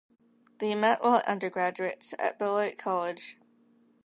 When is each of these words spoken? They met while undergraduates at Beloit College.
They 0.57 0.73
met 0.73 1.03
while 1.03 1.21
undergraduates 1.27 2.15
at 2.17 2.39
Beloit 2.39 2.75
College. 2.79 3.37